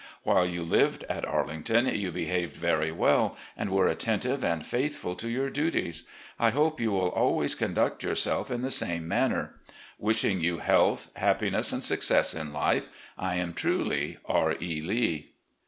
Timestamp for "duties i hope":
5.51-6.79